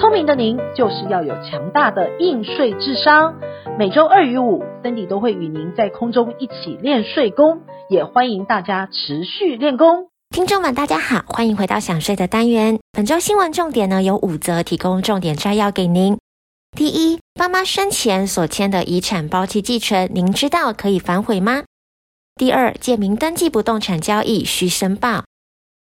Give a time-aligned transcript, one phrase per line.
[0.00, 3.34] 聪明的您就是要有强大的应税智商。
[3.76, 10.06] 每周二与五，Cindy 都会与您在空中一起练税功，也欢迎大家持续练功。
[10.30, 12.78] 听众们，大家好，欢迎回到想税的单元。
[12.92, 16.16] 本周新闻重点呢有五则，提供重点摘要给您。
[16.76, 21.64] 第一，爸妈生前所签的遗产包弃继承，您知道可以反悔吗？
[22.36, 25.24] 第二，借名登记不动产交易需申报。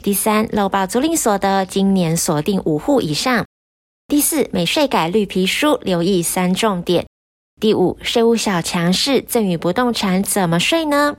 [0.02, 3.45] 第三，漏报租赁所得，今年锁定五户以上。
[4.10, 7.06] 第四，美税改绿皮书，留意三重点。
[7.60, 11.15] 第五，税务小强势，赠与不动产怎么税呢？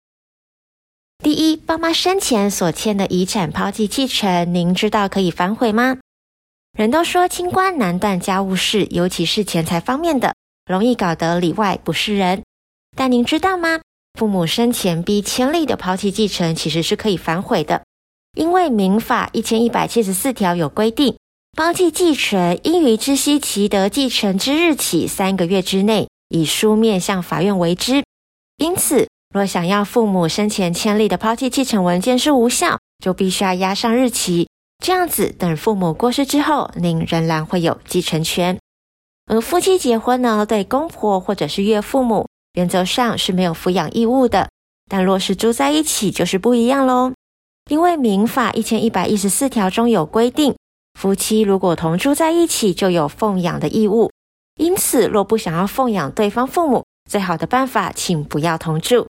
[1.23, 5.99] 第一，爸妈生前所签的遗产抛弃继承，您知道可以反悔吗？
[6.75, 10.33] 人都说清官难断家务事，尤其是钱财方面的，
[10.65, 12.41] 容易搞得里外不是人。
[12.97, 13.81] 但您知道吗？
[14.17, 17.83] 父母生前逼签立的抛弃继承，其实是可以反悔的，
[18.35, 21.15] 因为民法一千一百七十四条有规定，
[21.57, 26.07] 抛弃继承应于知悉其得继承之日起三个月之内。
[26.29, 28.03] 以书面向法院为之，
[28.57, 34.47] 因此，若想要父母生前签立的抛弃继承文件是无效，就必须要压上日期。
[34.85, 38.59] 这样子，等父母过世之后，您仍然会有继承权。
[39.25, 44.49] 而夫妻结婚呢，对公婆或者是岳父母，原则上是没有抚养义务的。
[44.87, 47.11] 但若是住在一起，就是不一样喽。
[47.71, 50.55] 因为民法一千一百一十四条中有规定，
[50.99, 54.11] 夫妻如果同住在一起，就有奉养的义务。
[54.57, 59.07] 因此，若不想要奉养对方父母，最好的办法，请不要同住。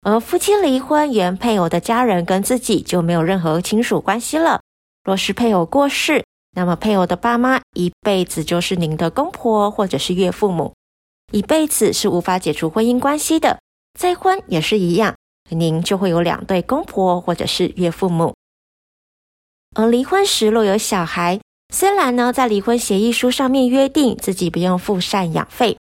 [0.00, 4.62] 而夫妻离婚，原配偶的家人跟自己就没有任何亲属关系了。
[5.04, 6.24] 若是配偶过世，
[6.56, 10.72] 那么配偶的爸妈一辈子就是您的公婆或者是岳父母，
[11.32, 13.58] 一辈子是无法解除婚姻关系的。
[13.98, 15.14] 再婚也是一样，
[15.50, 18.34] 您就会有两对公婆或者是岳父母。
[19.76, 21.40] 而离婚时若有小孩，
[21.72, 25.78] 虽然呢，在离婚协议书上面约定自己不用付赡养费，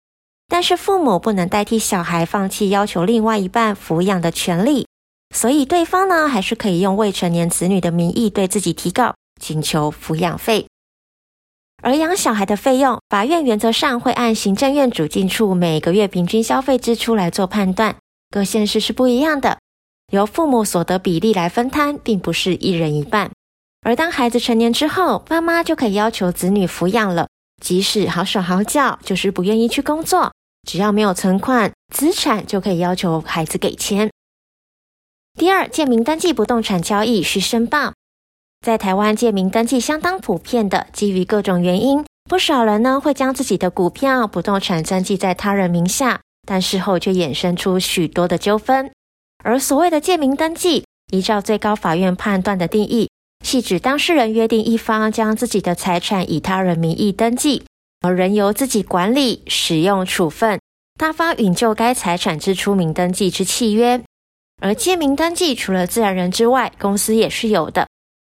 [0.49, 4.87] 但是父母不能代替小孩放弃要求另外一半抚养的权利，
[5.35, 10.67] 所以对方呢，还是可以用未成年子女的名义对自己提告，请求抚养费。
[11.83, 17.97] 而养小孩的费用，法院原则上会按行政院主计处每个月平均消费支出来做判断，
[18.31, 19.59] 各县市是不一样的，
[20.11, 23.31] 由父母所得比例来分摊，并不是一人一半。
[23.85, 27.29] 而当孩子成年之后，爸妈就可以要求子女抚养了。
[27.63, 30.33] 即使好手好脚，就是不愿意去工作，
[30.67, 34.11] 只要没有存款、资产，就可以要求孩子给钱。
[35.39, 37.93] 第二，借名登记不动产交易需申报。
[38.65, 48.91] 在台湾，借名登记相当普遍的，基于各种原因，不少人呢会将自己的股票、不动产登记在他人名下，但事后却衍生出许多的纠纷。
[49.45, 53.11] 而所谓的借名登记，依照最高法院判断的定义。
[53.45, 57.63] 系指当事人约定一方将自己的财产以他人名义登记，
[58.01, 60.59] 而仍由自己管理、使用、处分，
[60.99, 64.03] 他方允就该财产之出名登记之契约。
[64.63, 67.87] 而借名登记除了自然人之外，公司也是有的，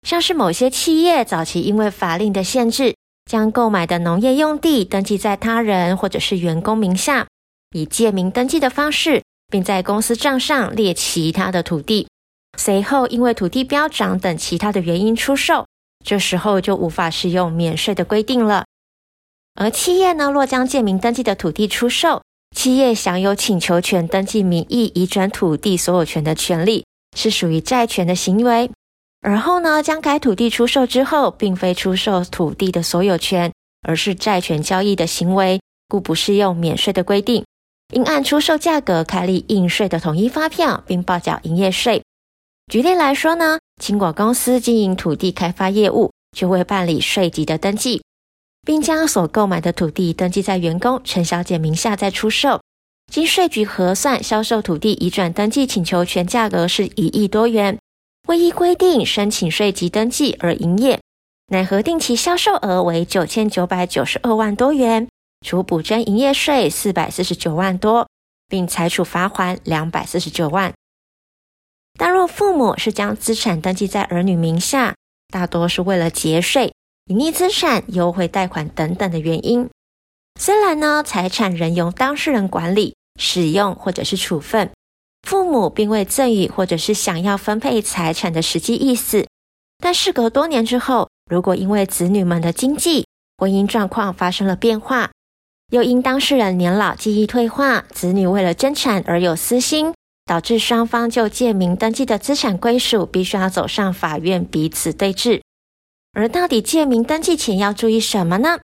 [0.06, 2.94] 像是某些企业早期因为法令的限制，
[3.28, 7.26] 将购买的农业用地登记在他人或者是员工名下，
[7.74, 12.06] 以借名登记的方式，并在公司账上列其他的土地。
[12.60, 15.66] 随后，因为土地飙涨等其他的原因出售，
[16.04, 18.66] 这时候就无法适用免税的规定了。
[19.54, 22.20] 而企业呢，若将借名登记的土地出售，
[22.54, 26.84] 企业享有请求权登记名义移转土地所有权的权利，
[27.16, 28.70] 是属于债权的行为。
[29.22, 33.50] 而后呢，将该土地出售之后，并非出售土地的所有权，
[33.88, 37.42] 而是债权交易的行为，故不适用免税的规定，
[37.94, 42.02] 应按出售价格开立应税的统一发票，并报缴营业税。
[42.70, 48.04] 举例来说呢，青果公司经营土地开发业务，就会办理税籍的登记，
[48.64, 52.60] 并将所购买的土地登记在员工陈小姐名下再出售。
[53.12, 57.76] 经税局核算，销售土地移转登记请求权价格是一亿多元，
[58.28, 61.00] 未依规定申请税籍登记而营业，
[61.48, 65.08] 乃核定其销售额为九千九百九十二万多元，
[65.44, 68.06] 除补征营业税四百四十九万多，
[68.48, 70.72] 并裁处罚款两百四十九万。
[72.20, 74.94] 若父母是将资产登记在儿女名下，
[75.32, 76.74] 大多是为了节税、
[77.06, 79.70] 隐匿资产、优惠贷款等等的原因。
[80.38, 84.70] 虽然呢，财产仍由当事人管理、使用或者是处分，
[85.26, 89.26] 父母并未赠与或者是想要分配财产的实际意思。
[89.82, 93.06] 但事隔多年之后，如果因为子女们的经济、
[93.38, 95.10] 婚姻状况发生了变化，
[95.72, 99.94] 又因当事人年老记忆退化，子女为了争产而有私心，
[100.30, 105.40] 导致双方就借名登记的资产归属必须要走上法院彼此对峙。
[106.12, 108.60] 而到底借名登记前要注意什么呢？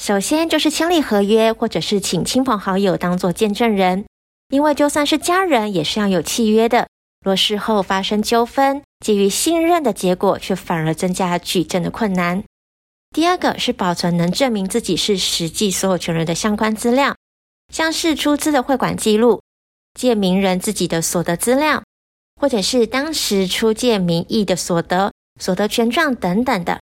[0.00, 4.04] 首先就是签立合约，或者是请亲朋好友当做见证人，
[4.50, 6.86] 因为就算是家人也是要有契约的。
[7.24, 12.44] 若事后发生纠纷，基于信任的结果，却反而增加举证的困难。
[13.12, 17.16] 第二个是保存能证明自己是实际所有权人的相关资料，
[17.72, 19.40] 像是出资的汇款记录、
[19.94, 21.82] 借名人自己的所得资料，
[22.40, 26.80] 或者是当时出借名义的所得、所得权状等等的。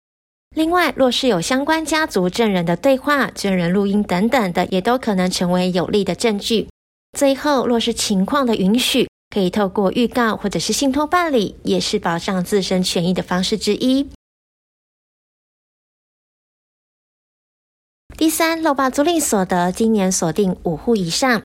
[0.54, 6.68] 另外，若是有相关家族证人的对话、证人录音等等的，也都可能成为有力的证据。
[7.18, 14.10] 最后，若是情况的允许，可以透过预告或者是信托办理，也是保障自身权益的方式之一。
[18.16, 21.42] 第三，漏报租赁所得，今年锁定五户以上。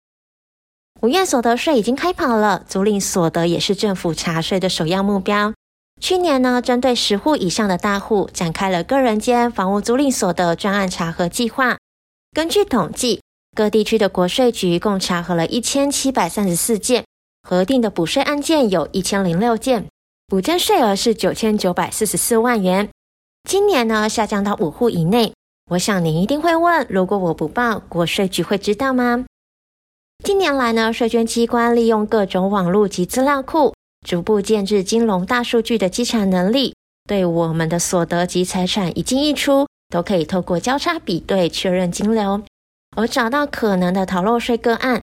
[1.01, 5.53] 五月所得税已经开跑了，租赁所得也是政府查税的首要目标。
[6.01, 11.77] 去年呢，针对十户以上的大户，展开了个人间房屋租赁所得专案查核计划。
[12.33, 13.21] 根据统计，
[13.55, 17.05] 各地区的国税局共查核了一千七百三十四件，
[17.43, 19.85] 核定的补税案件有一千零六件，
[20.27, 22.89] 补征税额是九千九百四十四万元。
[23.47, 25.33] 今年呢，下降到五户以内。
[25.69, 29.25] 我想您一定会问：如果我不报，国税局会知道吗？
[30.23, 33.73] 近年来呢，税捐机关利用各种网络及资料库，
[34.05, 36.75] 逐步建置金融大数据的稽查能力，
[37.07, 42.41] 对我们的所得及财产一进一出，都可以透过交叉比对确认金流，
[42.95, 45.01] 而找到可能的逃漏税个案，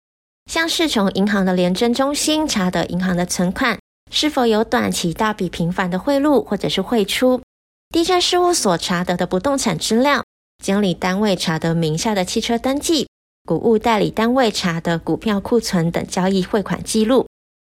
[0.52, 3.80] 像是从银行的联征中心查得银行的存款
[4.12, 7.42] 是否有短期大笔频繁的汇入或者是汇出，
[7.90, 10.24] 地政事务所查得的不动产资料。
[10.64, 13.08] 监理单位查得名下的汽车登记，
[13.48, 17.26] 谷物代理单位查的股票库存等交易汇款记录，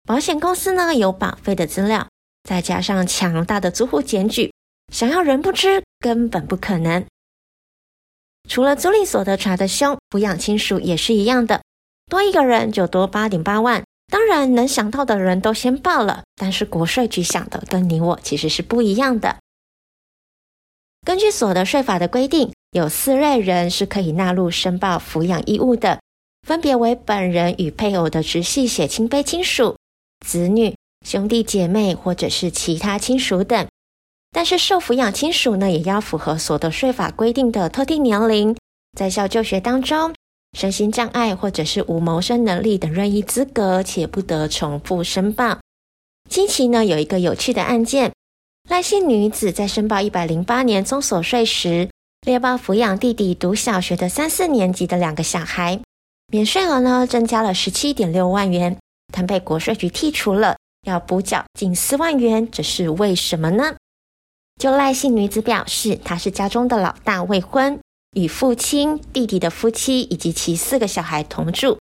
[0.05, 2.09] 保险公司呢有保费的资料，
[2.43, 4.53] 再加上强大的租户检举，
[4.93, 7.07] 想要人不知根本不可能。
[8.49, 11.63] 除了租赁所得查得凶，抚养亲属也是一样的，
[12.11, 13.85] 多一个人就多八点八万。
[14.11, 19.37] 当然能想到的人都先报了，但是国税局想的跟你我其实是不一样的。
[21.03, 26.01] 根据所得税法的规定，有四类人是可以纳入申报抚养义务的，
[26.47, 29.77] 分别为本人与配偶的直系血亲卑亲属、
[30.25, 30.75] 子女、
[31.07, 33.67] 兄弟姐妹或者是其他亲属等。
[34.33, 38.57] 但是受抚养亲属呢，也要符合所得税法规定的特定年龄，
[38.97, 40.15] 在校就学当中，
[40.57, 45.59] 身心障碍或者是无谋生能力等任意资格，且不得重复申报。
[46.29, 48.13] 近期呢，有一个有趣的案件，
[48.69, 51.89] 赖姓女子在申报一百零八年综所税时，
[52.27, 55.81] 列报抚养弟弟读小学的三四年级的两个小孩，
[56.29, 58.77] 免税额呢增加了十七点六万元，
[59.13, 63.75] 但被国税局剔除了，要补缴近四万元，这是为什么呢？
[64.61, 67.81] 就赖姓女子表示，她是家中的老大，未婚，
[68.13, 71.79] 与父亲、弟弟的夫妻以及其四个小孩同住，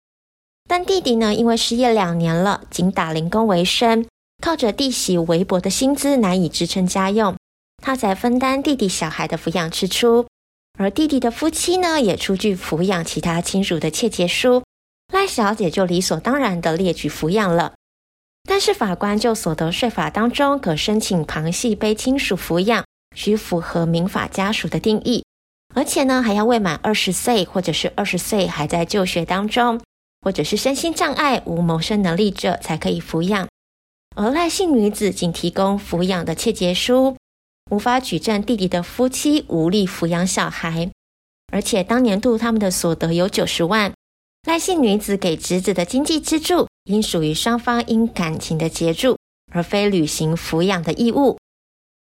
[0.69, 4.07] 但弟弟呢因为失业两年了，仅打零工为生，
[4.43, 7.35] 靠着弟媳微薄的薪资难以支撑家用。
[7.83, 10.27] 他才分担弟弟小孩的抚养支出，
[10.79, 14.65] 而弟弟的夫妻呢，也出具抚养其他亲属的切结书，
[15.13, 17.75] 赖小姐就理所当然的列举抚养了。
[18.49, 25.25] 但是法官就所得税法当中可申请旁系被亲属抚养，需符合民法家属的定义，
[25.75, 29.81] 而且呢还要未满二十岁，或者是二十岁还在就学当中，
[30.23, 33.47] 或者是身心障碍无谋生能力者才可以抚养。
[34.17, 37.17] 而赖姓女子仅提供抚养的切结书。
[37.71, 40.89] 无法举证弟弟的夫妻无力抚养小孩，
[41.53, 43.93] 而且当年度他们的所得有九十万，
[44.47, 49.19] 赖姓女子给侄子的经济支柱应属于双方因感情的结助，
[49.53, 51.37] 而非履行抚养的义务。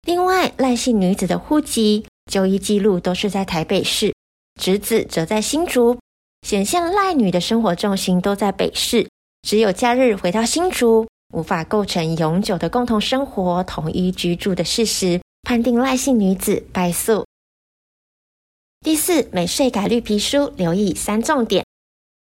[0.07, 4.15] 另外，赖姓女子的户籍、就医记录都是在台北市，
[4.59, 5.99] 侄子则在新竹，
[6.47, 9.09] 显现赖女的生活重心都在北市，
[9.41, 15.21] 只有假日回到新竹，无法构成永久的共同生活、统一居住的事实。
[15.41, 17.25] 判定赖姓女子败诉。
[18.81, 21.65] 第四，美税改绿皮书留意三重点。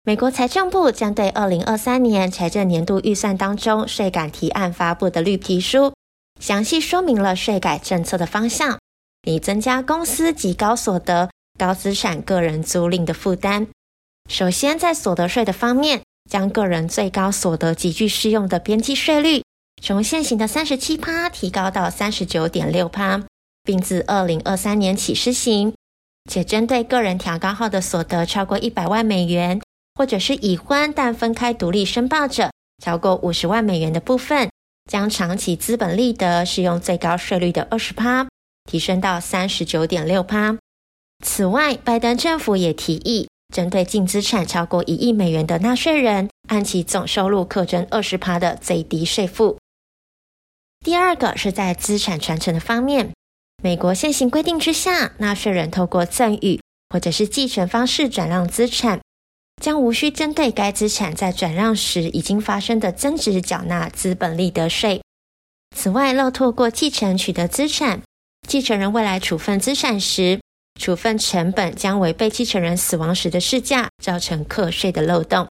[0.02, 5.94] 美国财政部将对二零二三年财政年度预算当中税改提案发布的绿皮书，
[6.38, 8.78] 详细说明了税改政策的方向，
[9.26, 13.68] 以增加公司及高所得、高资产个人租赁的负担。
[14.28, 19.42] 首先，在所得税的方面，将个人最高所得级距适用的边际税率
[19.82, 23.22] 从现行的三十七趴提高到三十九点六趴，
[23.62, 25.74] 并自二零二三年起施行。
[26.30, 29.60] 且针对个人调高后的所得超过一百万美元，
[29.94, 32.50] 或者是已婚但分开独立申报者
[32.82, 34.50] 超过五十万美元的部分，
[34.90, 38.26] 将长期资本利得适用最高税率的二十趴，
[38.64, 40.56] 提升到三十九点六趴。
[41.22, 49.58] 此外，拜登政府也提议，针对净资产超过一亿美元的纳税人，按其总收入课征二十趴的最低税负。
[50.84, 53.12] 第二个是在资产传承的方面。
[53.62, 59.00] 美国现行规定之下，纳税人透过赠与或者是继承方式转让资产，
[59.62, 65.00] 将无需针对该资产在转让时已经发生的增值缴纳资本利得税。
[65.76, 68.02] 此外，若透过继承取得资产，
[68.48, 70.40] 继承人未来处分资产时，
[70.80, 75.48] 处分成本将为被继承人死亡时的市价，造成课税的漏洞。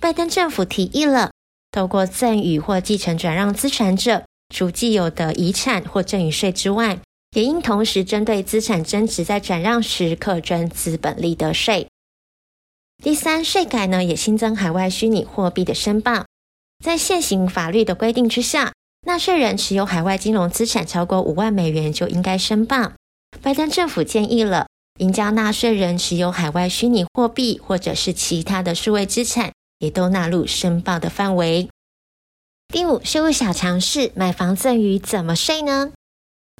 [0.00, 1.30] 拜登政府提议了，
[1.70, 6.98] 透过赠与或继承转让资产者，除既有的遗产或赠与税之外，
[7.36, 11.88] 也应同时针对资产增值在转让时课征资本利得税。
[13.02, 16.26] 第三，税改呢也新增海外虚拟货币的申报。
[16.84, 18.72] 在现行法律的规定之下，
[19.06, 22.92] 纳税人持有海外金融资产超过五万美元就应该申报。
[23.40, 24.66] 拜登政府建议了，
[24.98, 31.68] 应将纳税人持有海外虚拟货币或者是其他的数位资产，也都纳入申报的范围。
[32.68, 35.92] 第五，税务小常识，买房赠与怎么税呢？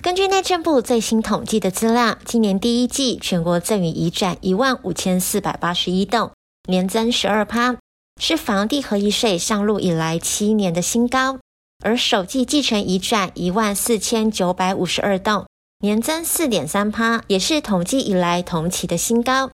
[0.03, 6.33] 根据内政部最新统计的资料，今年第一季全国赠与移转一万五千四百八十一栋，
[6.69, 7.77] 年增十二趴，
[8.21, 11.39] 是房地合一税上路以来七年的新高。
[11.85, 15.47] 而首季继承移转一万四千九百五十二栋，
[15.83, 19.51] 年增四点三趴，也是统计以来同期的新高。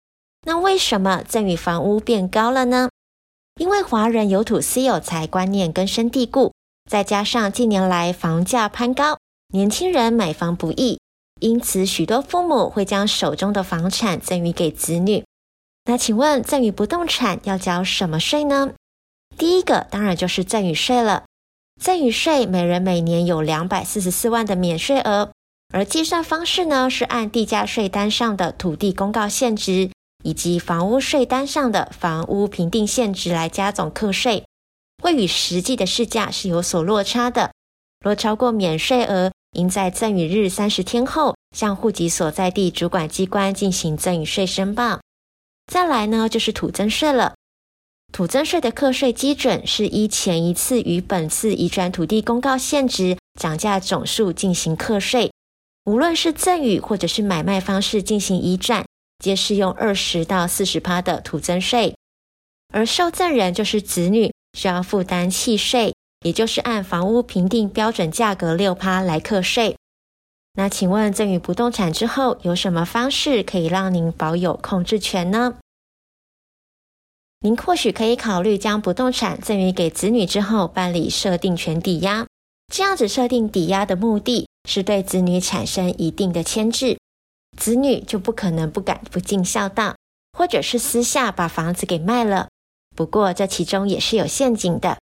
[0.48, 2.90] 那为什么赠与房屋变高了呢？
[3.60, 6.52] 因为华人有土私有财观念根深蒂固，
[6.90, 9.20] 再加上近年来房价攀高。
[9.54, 11.00] 年轻人买房不易，
[11.40, 15.24] 因此许多父母会将手中的房产赠与给子女。
[15.84, 18.72] 那请问赠与不动产要缴什么税呢？
[19.38, 21.26] 第一个当然就是赠与税了。
[21.80, 25.32] 赠与税每人每年有两百四十四万的免税额，
[25.74, 29.90] 而计算方式呢是按地价税单上的土地公告现值
[30.24, 34.46] 以及房屋税单上的房屋评定现值来加总课税，
[35.04, 37.52] 会与实际的市价是有所落差的。
[38.04, 45.00] 若超过免税额，应在赠与日三十天后向户籍所在地主管机关进行赠与税申报。
[45.72, 47.34] 再来呢，就是土增税了。
[48.12, 55.32] 土增税的课税基准是依前一次与本次移转土地公告现值涨价总数进行课税。
[55.86, 58.86] 无论是赠与或者是买卖方式进行移转，
[59.20, 61.96] 皆适用二十到四十趴的土增税。
[62.74, 65.94] 而受赠人就是子女，需要负担契税。
[66.26, 69.78] 也就是按房屋评定标准价格六趴来课税。
[70.54, 75.60] 那请问赠与不动产之后，有什么方式可以让您保有控制权呢？
[77.42, 82.26] 您或许可以考虑将不动产赠与给子女之后，办理设定权抵押。
[82.74, 86.98] 这样子设定抵押的目的是对子女产生一定的牵制，
[87.58, 89.96] 子女就不可能不敢不尽孝道，
[90.38, 92.50] 或者是私下把房子给卖了。
[92.96, 94.98] 不过这其中也是有陷阱的。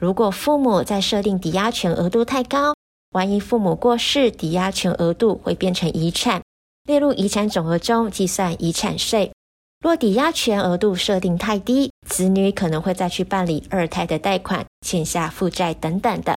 [0.00, 2.74] 如果父母在设定抵押权额度太高，
[3.12, 6.42] 万一父母过世，抵押权额度会变成遗产，
[6.84, 9.32] 列入遗产总额中计算遗产税。
[9.80, 16.34] 若抵押权额度设定太低，子女可能会再去办理二胎的贷款、欠下负债等等的。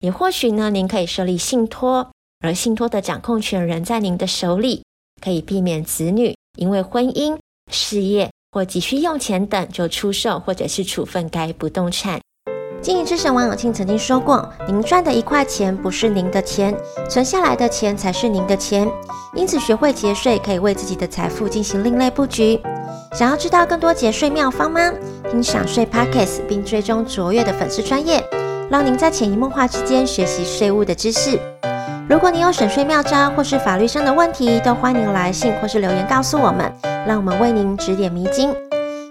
[0.00, 4.84] 也或许呢，您可以设立信托，而信托的掌控权仍在您的手里，
[5.20, 7.36] 可以避免子女因为婚姻、
[7.72, 12.20] 事业或急需用钱等就出售或者是处分该不动产。
[12.80, 16.72] 经营之神王永庆曾经说过：“您赚的一块钱不是您的钱，
[17.10, 18.88] 存下来的钱才是您的钱。
[19.34, 22.60] 因此，学会节税可以为自己的财富进行另类布局。
[23.14, 24.92] 想要知道更多节税妙方吗？
[25.28, 28.17] 听享税 Podcast 并追踪卓越的粉丝专业，
[28.70, 31.38] 让您在潜移默化之间学习税务的知识。
[32.08, 36.72] 如果你有省税妙招或是法律上的问题，都欢迎来信或是留言告诉我们，
[37.06, 38.54] 让我们为您指点迷津。”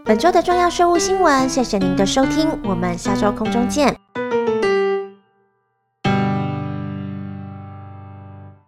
[0.04, 4.07] 本周的重要税务新闻，谢谢您的收听，我们下周空中见。